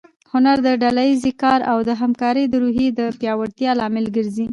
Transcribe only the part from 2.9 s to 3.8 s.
د پیاوړتیا